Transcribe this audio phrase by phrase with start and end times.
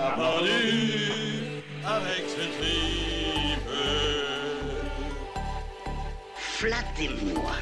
[0.00, 3.70] Pendu avec ce tripe.
[6.36, 7.52] Flattez-moi.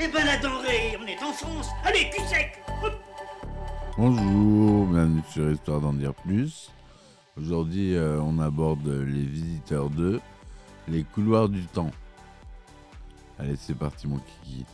[0.00, 1.68] Eh ben la denrée, on est en France.
[1.84, 2.60] Allez, cul sec.
[3.96, 6.72] Bonjour, bienvenue sur Histoire d'en dire plus.
[7.38, 10.20] Aujourd'hui, euh, on aborde Les Visiteurs 2,
[10.88, 11.92] Les couloirs du temps.
[13.38, 14.64] Allez, c'est parti, mon kiki.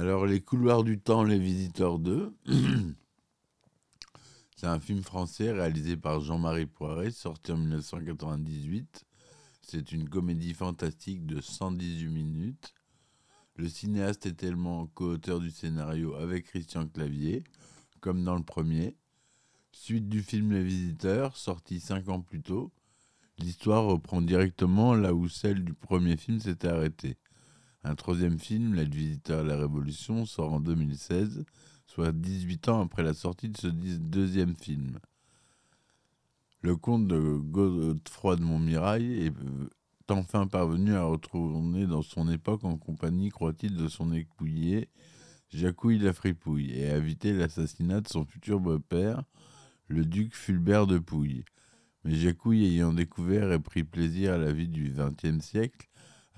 [0.00, 2.32] Alors, Les couloirs du temps, Les Visiteurs 2,
[4.56, 9.04] c'est un film français réalisé par Jean-Marie Poiret, sorti en 1998.
[9.60, 12.74] C'est une comédie fantastique de 118 minutes.
[13.56, 17.42] Le cinéaste est tellement co-auteur du scénario avec Christian Clavier,
[17.98, 18.96] comme dans le premier.
[19.72, 22.70] Suite du film Les Visiteurs, sorti cinq ans plus tôt,
[23.40, 27.16] l'histoire reprend directement là où celle du premier film s'était arrêtée.
[27.84, 31.44] Un troisième film, Les Visiteurs à la Révolution, sort en 2016,
[31.86, 34.98] soit 18 ans après la sortie de ce deuxième film.
[36.60, 39.32] Le comte de Godefroy de Montmirail est
[40.10, 44.88] enfin parvenu à retourner dans son époque en compagnie, croit-il, de son écouillé,
[45.50, 49.22] Jacouille la Fripouille, et à éviter l'assassinat de son futur beau-père,
[49.86, 51.44] le duc Fulbert de Pouille.
[52.04, 55.88] Mais Jacouille, ayant découvert et pris plaisir à la vie du XXe siècle,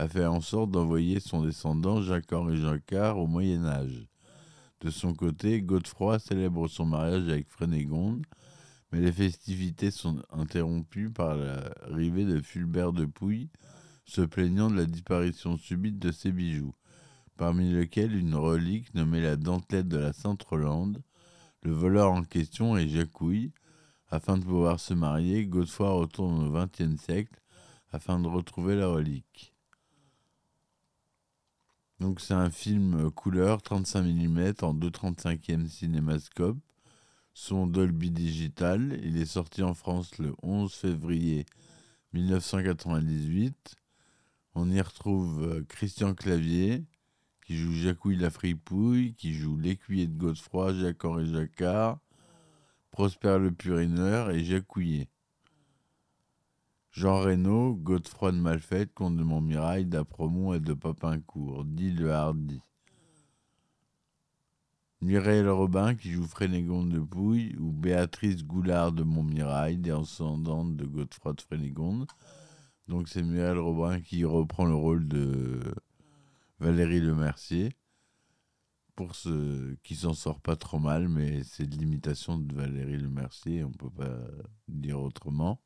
[0.01, 4.09] a fait en sorte d'envoyer son descendant Jacques-Henri Jacquard au Moyen Âge.
[4.81, 8.25] De son côté, Godefroy célèbre son mariage avec Frénégonde,
[8.91, 13.51] mais les festivités sont interrompues par l'arrivée de Fulbert de Pouille,
[14.07, 16.75] se plaignant de la disparition subite de ses bijoux,
[17.37, 21.03] parmi lesquels une relique nommée la dentelette de la Sainte-Rolande.
[21.63, 23.53] Le voleur en question est Jacouille.
[24.09, 27.39] Afin de pouvoir se marier, Godefroy retourne au XXe siècle
[27.93, 29.50] afin de retrouver la relique.
[32.01, 36.59] Donc c'est un film couleur 35 mm en 2,35e cinémascope
[37.35, 38.99] son Dolby Digital.
[39.03, 41.47] Il est sorti en France le 11 février
[42.13, 43.77] 1998.
[44.55, 46.85] On y retrouve euh, Christian Clavier,
[47.47, 51.99] qui joue Jacouille la Fripouille, qui joue l'écuyer de Godefroy, Jacques-Henri Jacquard,
[52.91, 55.09] Prosper le Purineur et Jacouillet.
[56.93, 62.61] Jean Reynaud, Godefroy de Malfait, comte de Montmirail, d'Apremont et de Papincourt, dit le Hardy.
[65.01, 71.33] Mireille Robin qui joue Frénégonde de Pouille ou Béatrice Goulard de Montmirail, descendante de Godefroy
[71.35, 72.07] de Frénégonde.
[72.89, 75.61] Donc c'est Mireille Robin qui reprend le rôle de
[76.59, 77.73] Valérie Lemercier.
[78.97, 83.71] Pour ce qui s'en sort pas trop mal, mais c'est l'imitation de Valérie Lemercier, on
[83.71, 84.19] peut pas
[84.69, 85.63] dire autrement.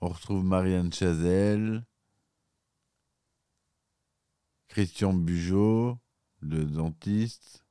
[0.00, 1.84] On retrouve Marianne Chazelle,
[4.68, 5.98] Christian Bugeaud,
[6.40, 7.64] le dentiste,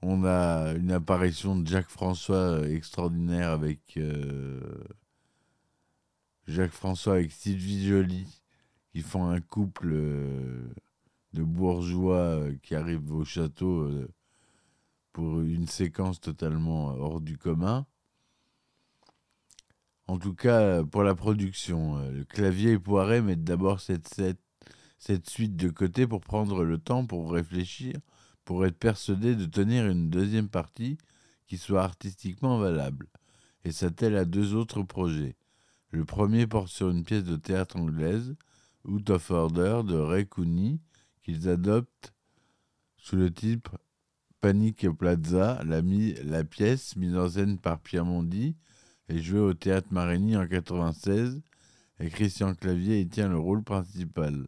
[0.00, 4.60] On a une apparition de Jacques François extraordinaire avec euh,
[6.46, 8.26] Jacques François avec Sylvie Joly
[8.92, 10.72] qui font un couple euh,
[11.32, 13.90] de bourgeois euh, qui arrivent au château
[15.12, 17.84] pour une séquence totalement hors du commun.
[20.08, 24.08] En tout cas, pour la production, le clavier et Poiret mettent d'abord cette,
[25.28, 27.94] suite de côté pour prendre le temps pour réfléchir
[28.46, 30.96] pour être persuadé de tenir une deuxième partie
[31.46, 33.08] qui soit artistiquement valable,
[33.64, 35.36] et s'attelle à deux autres projets.
[35.90, 38.34] Le premier porte sur une pièce de théâtre anglaise,
[38.86, 40.80] Out of Order de Ray Cooney,
[41.22, 42.14] qu'ils adoptent
[42.96, 43.76] sous le titre
[44.40, 45.82] Panic Plaza, la,
[46.24, 48.56] la, pièce, mise en scène par Pierre Mondy,
[49.08, 51.42] est jouée au théâtre Marigny en 1996
[52.00, 54.46] et Christian Clavier y tient le rôle principal.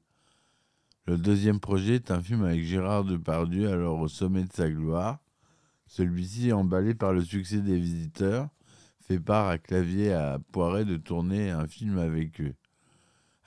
[1.06, 5.18] Le deuxième projet est un film avec Gérard Depardieu, alors au sommet de sa gloire.
[5.86, 8.48] Celui-ci, emballé par le succès des visiteurs,
[9.00, 12.54] fait part à Clavier à Poiret de tourner un film avec eux.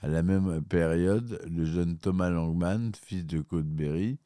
[0.02, 4.18] À la même période, le jeune Thomas Langman, fils de Berry,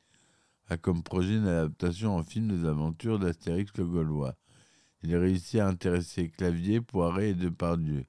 [0.69, 4.35] a comme projet une adaptation en film des aventures d'Astérix le Gaulois.
[5.03, 8.05] Il réussit à intéresser Clavier, Poiret et Depardieu.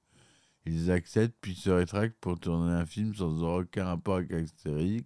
[0.66, 5.04] Ils acceptent puis se rétractent pour tourner un film sans aucun rapport avec Astérix,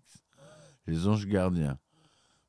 [0.86, 1.78] Les Anges Gardiens.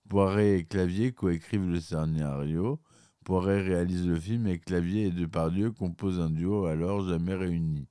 [0.09, 2.79] Poiret et Clavier coécrivent le scénario.
[3.23, 7.87] Poiret réalise le film et Clavier et Depardieu composent un duo alors jamais réuni.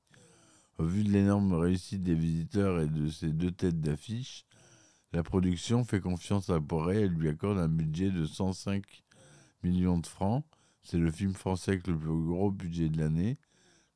[0.78, 4.44] Au vu de l'énorme réussite des visiteurs et de ces deux têtes d'affiche,
[5.12, 8.82] la production fait confiance à Poiret et lui accorde un budget de 105
[9.62, 10.44] millions de francs.
[10.84, 13.38] C'est le film français avec le plus gros budget de l'année.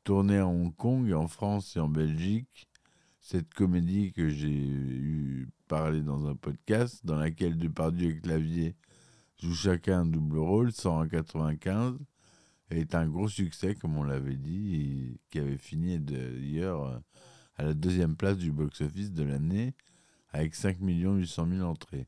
[0.04, 2.66] Tourné à Hong Kong, en France et en Belgique,
[3.20, 8.74] cette comédie que j'ai eu parlé dans un podcast, dans laquelle Depardieu et Clavier
[9.38, 11.98] jouent chacun un double rôle, 195,
[12.70, 17.02] est un gros succès, comme on l'avait dit, et qui avait fini d'ailleurs
[17.56, 19.74] à la deuxième place du box-office de l'année,
[20.30, 22.06] avec 5 800 000 entrées.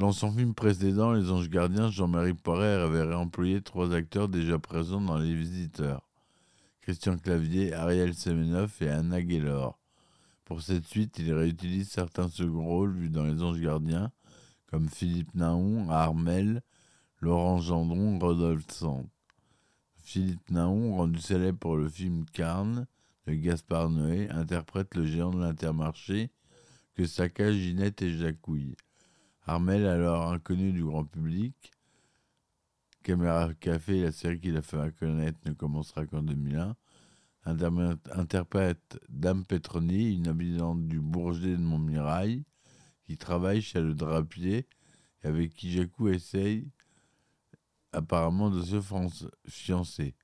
[0.00, 5.02] Dans son film précédent, Les Anges Gardiens, Jean-Marie Poiret avait réemployé trois acteurs déjà présents
[5.02, 6.08] dans Les Visiteurs.
[6.80, 9.78] Christian Clavier, Ariel Semenov et Anna Gaylor.
[10.46, 14.10] Pour cette suite, il réutilise certains seconds rôles vus dans Les Anges Gardiens,
[14.68, 16.62] comme Philippe Naon, Armel,
[17.20, 19.06] Laurent Gendron, Rodolphe Sand.
[19.98, 22.86] Philippe Naon, rendu célèbre pour le film Carne
[23.26, 26.30] de Gaspard Noé, interprète le géant de l'intermarché
[26.94, 28.76] que saccagent Ginette et Jacouille.
[29.46, 31.72] Armel, alors inconnu du grand public,
[33.02, 36.76] Caméra Café, la série qu'il a fait connaître, ne commencera qu'en 2001,
[37.46, 42.44] interprète Dame Petroni, une habitante du Bourget de Montmirail,
[43.04, 44.68] qui travaille chez le drapier
[45.22, 46.70] et avec qui Jacou essaye
[47.92, 48.80] apparemment de se
[49.48, 50.14] fiancer.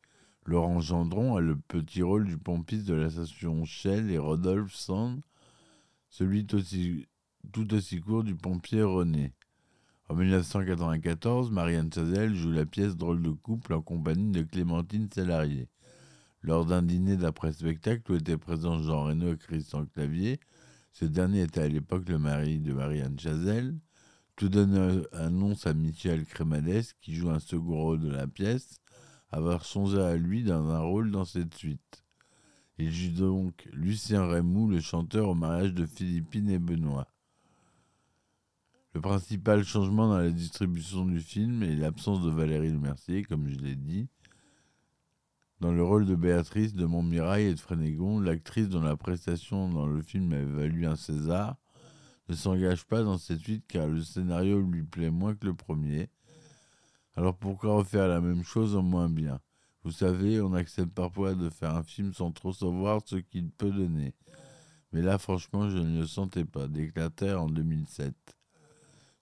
[0.44, 5.20] Laurent Gendron a le petit rôle du pompiste de la station Shell et Rodolphe Sand,
[6.08, 7.06] celui aussi,
[7.52, 9.32] tout aussi court du pompier René.
[10.08, 15.68] En 1994, Marianne Chazelle joue la pièce Drôle de couple en compagnie de Clémentine Sélarié.
[16.42, 20.38] Lors d'un dîner d'après-spectacle où étaient présents Jean Reno et Christian Clavier,
[20.92, 23.74] ce dernier était à l'époque le mari de Marianne Chazelle,
[24.36, 28.80] tout donne annonce à Michel Crémades, qui joue un second rôle de la pièce,
[29.30, 32.04] avoir songé à lui dans un rôle dans cette suite.
[32.78, 37.08] Il joue donc Lucien Rémou, le chanteur au mariage de Philippine et Benoît.
[38.96, 43.58] Le principal changement dans la distribution du film est l'absence de Valérie Lemercier, comme je
[43.58, 44.08] l'ai dit.
[45.60, 49.86] Dans le rôle de Béatrice de Montmirail et de Frénégon, l'actrice dont la prestation dans
[49.86, 51.58] le film avait valu un César
[52.30, 56.08] ne s'engage pas dans cette suite car le scénario lui plaît moins que le premier.
[57.16, 59.40] Alors pourquoi refaire la même chose en moins bien?
[59.84, 63.70] Vous savez, on accepte parfois de faire un film sans trop savoir ce qu'il peut
[63.70, 64.14] donner.
[64.92, 68.35] Mais là, franchement, je ne le sentais pas, déclara en 2007.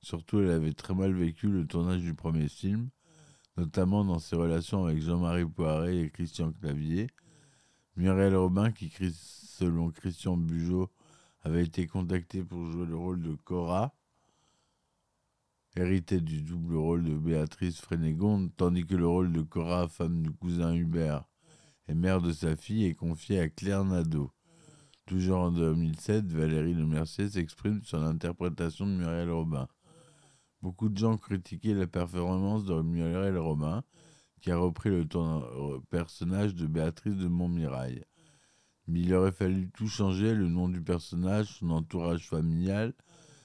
[0.04, 2.90] Surtout, elle avait très mal vécu le tournage du premier film,
[3.56, 7.06] notamment dans ses relations avec Jean-Marie Poiret et Christian Clavier.
[7.96, 10.90] Muriel Robin, qui, selon Christian Bugeaud,
[11.40, 13.94] avait été contactée pour jouer le rôle de Cora,
[15.74, 20.32] hérité du double rôle de Béatrice Frénégonde, tandis que le rôle de Cora, femme du
[20.32, 21.24] cousin Hubert
[21.88, 24.30] et mère de sa fille, est confié à Claire Nadeau.
[25.06, 29.66] Toujours en 2007, Valérie Lemercier s'exprime sur l'interprétation de Muriel Robin.
[30.64, 33.84] Beaucoup de gens critiquaient la performance de Muriel Robin,
[34.40, 35.04] qui a repris le
[35.90, 38.02] personnage de Béatrice de Montmirail.
[38.88, 42.94] Mais il aurait fallu tout changer, le nom du personnage, son entourage familial,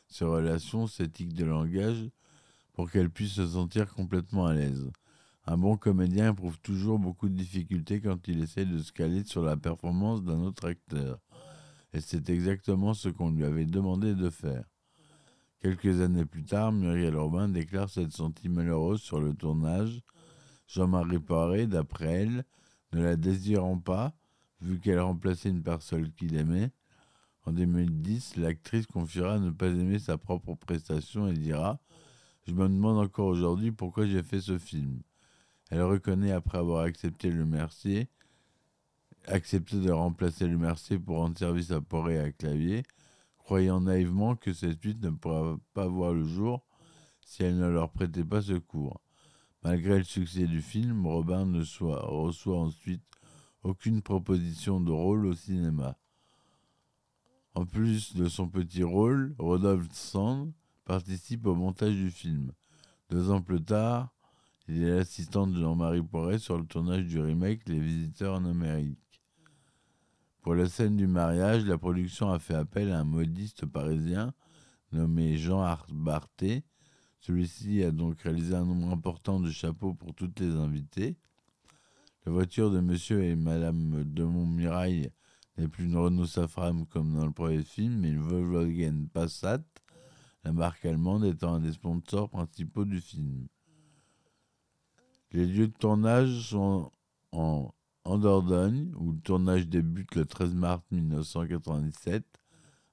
[0.07, 2.09] ses relations, ses éthique de langage,
[2.71, 4.89] pour qu'elle puisse se sentir complètement à l'aise.
[5.45, 9.43] Un bon comédien éprouve toujours beaucoup de difficultés quand il essaie de se caler sur
[9.43, 11.19] la performance d'un autre acteur.
[11.91, 14.63] Et c'est exactement ce qu'on lui avait demandé de faire.
[15.61, 20.01] Quelques années plus tard, Muriel Robin déclare s'être sentie malheureuse sur le tournage.
[20.67, 22.45] Jean-Marie Paré, d'après elle,
[22.93, 24.13] ne la désirant pas,
[24.61, 26.71] vu qu'elle remplaçait une personne qu'il aimait.
[27.45, 31.77] En 2010, l'actrice confiera ne pas aimer sa propre prestation et dira
[32.47, 35.01] Je me demande encore aujourd'hui pourquoi j'ai fait ce film.
[35.71, 38.07] Elle reconnaît après avoir accepté le Mercier,
[39.27, 42.83] accepté de remplacer le Mercier pour rendre service à Poré et à Clavier,
[43.49, 46.63] croyant naïvement que cette suite ne pourra pas voir le jour
[47.19, 49.01] si elle ne leur prêtait pas secours.
[49.63, 53.01] Malgré le succès du film, Robin ne reçoit ensuite
[53.63, 55.97] aucune proposition de rôle au cinéma.
[57.55, 60.53] En plus de son petit rôle, Rodolphe Sand
[60.85, 62.51] participe au montage du film.
[63.09, 64.13] Deux ans plus tard,
[64.67, 69.08] il est l'assistant de Jean-Marie Poiret sur le tournage du remake Les Visiteurs en Amérique.
[70.41, 74.33] Pour la scène du mariage, la production a fait appel à un modiste parisien
[74.93, 76.63] nommé Jean Barthé.
[77.19, 81.17] Celui-ci a donc réalisé un nombre important de chapeaux pour toutes les invités.
[82.25, 85.11] La voiture de monsieur et madame de Montmirail
[85.57, 89.61] n'est plus une Renault Safran comme dans le premier film, mais une Volkswagen Passat,
[90.45, 93.47] la marque allemande étant un des sponsors principaux du film.
[95.31, 96.91] Les lieux de tournage sont
[97.33, 97.73] en,
[98.09, 102.25] en Dordogne, où le tournage débute le 13 mars 1997,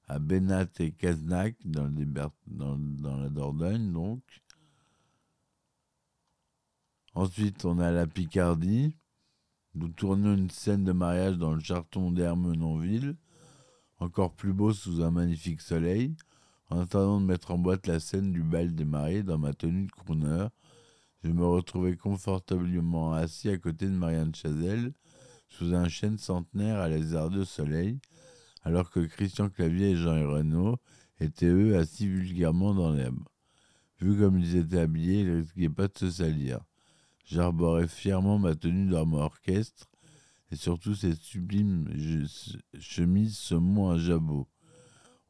[0.07, 1.89] à Benat et Caznac, dans,
[3.17, 4.19] la Dordogne.
[7.15, 8.95] Ensuite, on a la Picardie.
[9.73, 13.15] Nous tournons une scène de mariage dans le charton d'Hermenonville,
[13.97, 16.15] encore plus beau sous un magnifique soleil,
[16.69, 19.87] en attendant de mettre en boîte la scène du bal des mariés dans ma tenue
[19.87, 20.47] de crooner.
[21.23, 24.93] Je me retrouvais confortablement assis à côté de Marianne Chazelle,
[25.47, 27.99] sous un chêne centenaire à lézardeux soleil,
[28.63, 30.77] alors que Christian Clavier et Jean Reno
[31.19, 33.23] étaient eux assis vulgairement dans l'herbe.
[33.99, 36.59] Vu comme ils étaient habillés, ils risquaient pas de se salir.
[37.25, 39.89] J'arborais fièrement ma tenue d'homme orchestre
[40.51, 41.89] et surtout cette sublime
[42.79, 44.47] chemise saumon à jabot.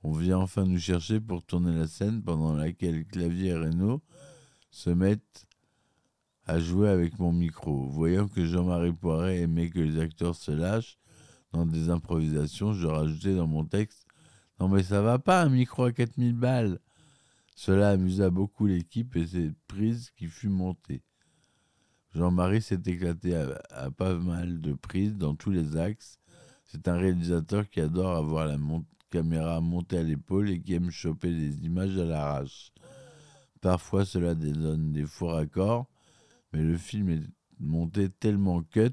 [0.03, 4.03] On vient enfin nous chercher pour tourner la scène pendant laquelle Clavier et Reno
[4.69, 5.46] se mettent
[6.47, 7.87] à jouer avec mon micro.
[7.89, 10.97] Voyant que Jean-Marie Poiret aimait que les acteurs se lâchent
[11.53, 14.05] dans des improvisations, je rajoutais dans mon texte
[14.59, 16.79] Non mais ça va pas un micro à 4000 balles
[17.55, 21.03] Cela amusa beaucoup l'équipe et cette prise qui fut montée.
[22.15, 26.19] Jean-Marie s'est éclaté à, pas mal de prises dans tous les axes.
[26.65, 28.57] C'est un réalisateur qui adore avoir la
[29.09, 32.71] caméra montée à l'épaule et qui aime choper des images à l'arrache.
[33.61, 35.87] Parfois cela donne des faux raccords,
[36.57, 37.21] mais le film est
[37.59, 38.89] monté tellement cut.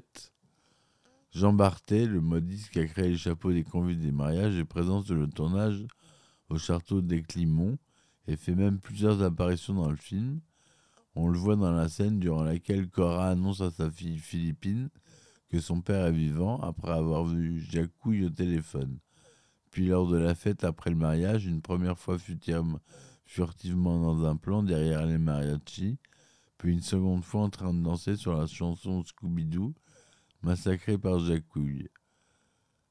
[1.31, 5.01] Jean Barthé, le modiste qui a créé les chapeaux des convives des mariages, est présent
[5.01, 5.83] sur le tournage
[6.49, 7.79] au château des Climons
[8.27, 10.41] et fait même plusieurs apparitions dans le film.
[11.15, 14.89] On le voit dans la scène durant laquelle Cora annonce à sa fille Philippine
[15.49, 18.99] que son père est vivant après avoir vu Jacouille au téléphone.
[19.71, 22.77] Puis lors de la fête après le mariage, une première fois furtive-
[23.25, 25.97] furtivement dans un plan derrière les mariachis,
[26.57, 29.73] puis une seconde fois en train de danser sur la chanson Scooby-Doo,
[30.41, 31.89] massacrée par Jacouille.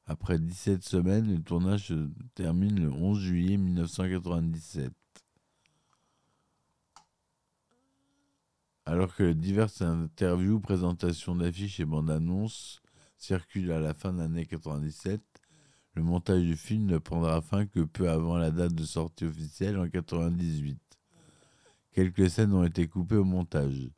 [0.05, 4.91] Après 17 semaines, le tournage se termine le 11 juillet 1997.
[8.85, 12.83] Alors que diverses interviews, présentations d'affiches et bandes annonces
[13.17, 15.21] circulent à la fin de l'année 97,
[15.95, 19.79] le montage du film ne prendra fin que peu avant la date de sortie officielle
[19.79, 20.77] en 98.
[21.95, 23.89] Quelques scènes ont été coupées au montage.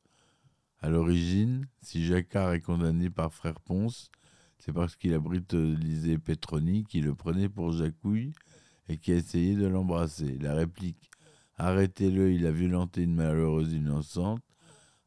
[0.82, 4.12] À l'origine, si Jacquard est condamné par Frère Ponce,
[4.60, 8.34] c'est parce qu'il a brutalisé Petroni qui le prenait pour Jacouille
[8.88, 10.38] et qui a essayé de l'embrasser.
[10.38, 11.10] La réplique
[11.56, 14.44] Arrêtez-le, il a violenté une malheureuse innocente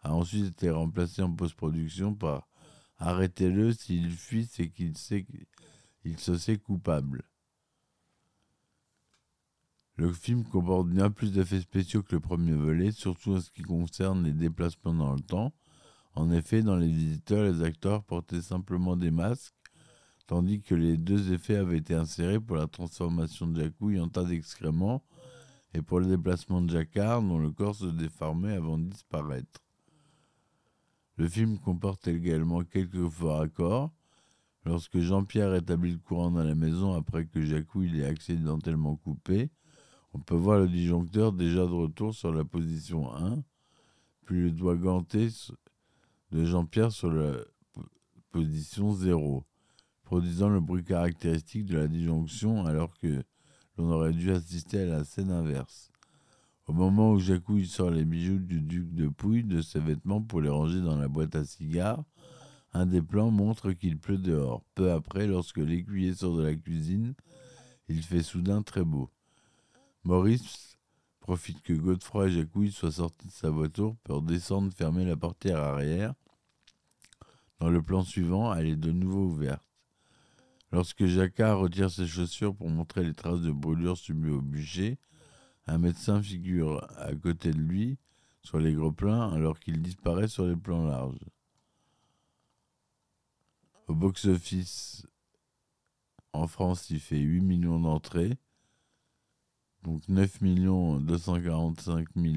[0.03, 2.49] a ensuite été remplacée en post-production par
[2.99, 7.23] Arrêtez-le, s'il fuit, c'est qu'il se sait coupable.
[10.01, 13.61] Le film comporte bien plus d'effets spéciaux que le premier volet, surtout en ce qui
[13.61, 15.53] concerne les déplacements dans le temps.
[16.15, 19.53] En effet, dans Les Visiteurs, les acteurs portaient simplement des masques,
[20.27, 24.25] tandis que les deux effets avaient été insérés pour la transformation de Jacouille en tas
[24.25, 25.05] d'excréments
[25.75, 29.61] et pour le déplacement de Jacquard, dont le corps se déformait avant de disparaître.
[31.19, 33.93] Le film comporte également quelques faux raccords.
[34.65, 39.51] Lorsque Jean-Pierre rétablit le courant dans la maison après que Jacouille l'ait accidentellement coupé,
[40.13, 43.43] on peut voir le disjoncteur déjà de retour sur la position 1,
[44.25, 45.29] puis le doigt ganté
[46.33, 47.33] de Jean-Pierre sur la
[48.31, 49.45] position 0,
[50.03, 53.23] produisant le bruit caractéristique de la disjonction alors que
[53.77, 55.91] l'on aurait dû assister à la scène inverse.
[56.67, 60.41] Au moment où Jacouille sort les bijoux du duc de Pouille de ses vêtements pour
[60.41, 62.05] les ranger dans la boîte à cigares,
[62.73, 64.63] un des plans montre qu'il pleut dehors.
[64.75, 67.15] Peu après, lorsque l'écuyer sort de la cuisine,
[67.89, 69.11] il fait soudain très beau.
[70.05, 70.79] Maurice
[71.21, 75.59] profite que Godefroy et Jacouille soient sortis de sa voiture pour descendre fermer la portière
[75.59, 76.15] arrière.
[77.59, 79.65] Dans le plan suivant, elle est de nouveau ouverte.
[80.73, 84.99] Lorsque Jacquard retire ses chaussures pour montrer les traces de brûlure subies au bûcher,
[85.67, 87.99] un médecin figure à côté de lui
[88.43, 91.19] sur les gros plans alors qu'il disparaît sur les plans larges.
[93.89, 95.07] Au box-office,
[96.33, 98.39] en France, il fait 8 millions d'entrées,
[99.83, 100.39] donc 9
[101.01, 102.35] 245 000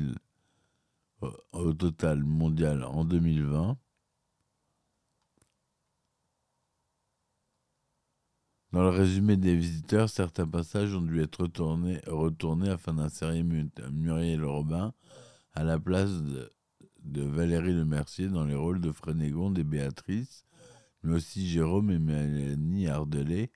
[1.51, 3.77] au, total mondial en 2020.
[8.71, 14.43] Dans le résumé des visiteurs, certains passages ont dû être retournés, afin d'insérer Mu- Muriel
[14.43, 14.93] Robin
[15.53, 16.49] à la place de,
[17.03, 20.45] de Valérie Lemercier dans les rôles de Frénégonde et Béatrice,
[21.03, 23.51] mais aussi Jérôme et Mélanie Ardelet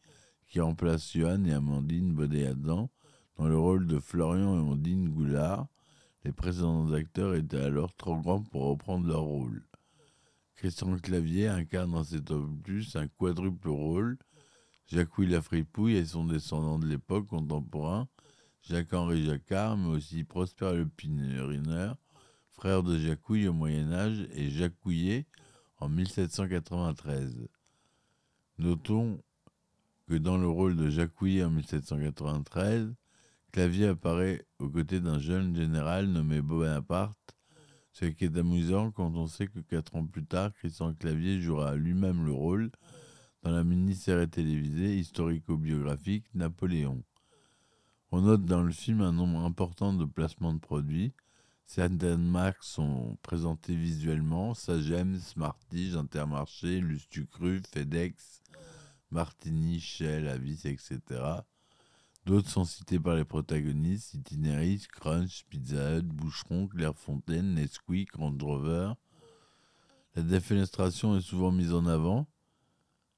[0.45, 2.89] qui remplacent Johan et Amandine Baudet-Adam
[3.37, 5.67] dans le rôle de Florian et Ondine Goulard.
[6.23, 9.63] Les précédents acteurs étaient alors trop grands pour reprendre leur rôle.
[10.55, 14.17] Christian Clavier incarne dans cet opus un quadruple rôle.
[14.87, 18.07] Jacques-Louis Lafripouille et son descendant de l'époque contemporain,
[18.61, 21.97] Jacques-Henri Jacquard, mais aussi Prosper Le Pinerineur,
[22.51, 25.25] frère de Jacouille au Moyen Âge, et Jacques Couillet
[25.79, 27.49] en 1793.
[28.59, 29.21] Notons
[30.07, 32.95] que dans le rôle de Jacques Couillet en 1793,
[33.51, 37.17] Clavier apparaît aux côtés d'un jeune général nommé Bonaparte,
[37.91, 41.75] ce qui est amusant quand on sait que quatre ans plus tard, Christian Clavier jouera
[41.75, 42.71] lui-même le rôle
[43.41, 47.03] dans la mini-série télévisée historico-biographique Napoléon.
[48.11, 51.13] On note dans le film un nombre important de placements de produits.
[51.65, 58.43] Certaines marques sont présentées visuellement, Sagem, Smarties, Intermarché, Lustucru, FedEx,
[59.09, 60.99] Martini, Shell, Avis, etc.
[62.27, 68.91] D'autres sont cités par les protagonistes, Itineris, Crunch, Pizza Hut, Boucheron, Clairefontaine, Nesquik, Range Rover.
[70.13, 72.27] La défenestration est souvent mise en avant.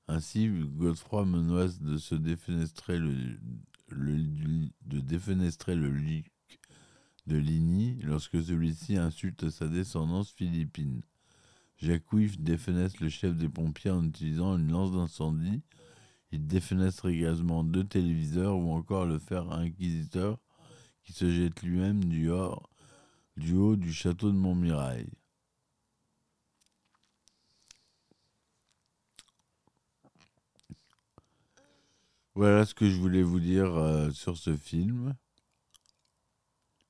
[0.07, 3.39] Ainsi, Godefroy menace de se défenestrer le,
[3.87, 5.89] le, de défenestrer le
[7.25, 11.01] de Ligny lorsque celui-ci insulte sa descendance philippine.
[11.77, 15.63] Jacques Ouif défenestre le chef des pompiers en utilisant une lance d'incendie.
[16.31, 20.37] Il défenestre également deux téléviseurs ou encore le fer inquisiteur
[21.03, 25.09] qui se jette lui-même du, haut du château de Montmirail.
[32.35, 35.15] Voilà ce que je voulais vous dire euh, sur ce film.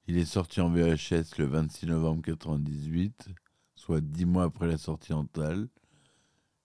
[0.05, 3.29] Il est sorti en VHS le 26 novembre 1998,
[3.75, 5.69] soit dix mois après la sortie en TAL,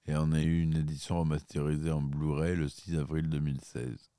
[0.06, 4.10] et on a eu une édition remasterisée en Blu-ray le 6 avril 2016.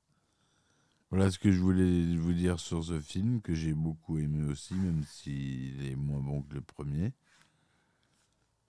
[1.12, 4.74] Voilà ce que je voulais vous dire sur ce film, que j'ai beaucoup aimé aussi,
[4.74, 7.14] même s'il est moins bon que le premier.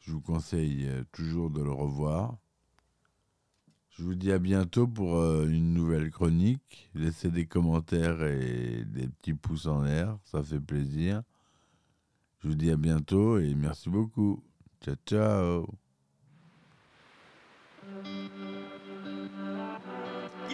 [0.01, 2.37] Je vous conseille euh, toujours de le revoir.
[3.91, 6.91] Je vous dis à bientôt pour euh, une nouvelle chronique.
[6.95, 11.23] Laissez des commentaires et des petits pouces en l'air, ça fait plaisir.
[12.41, 14.45] Je vous dis à bientôt et merci beaucoup.
[14.83, 15.67] Ciao ciao.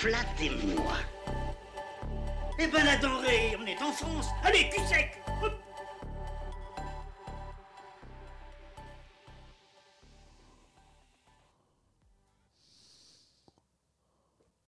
[0.00, 0.94] Flattez-moi.
[2.58, 4.28] Eh ben la denrée, on est en France.
[4.42, 5.19] Allez, cul sec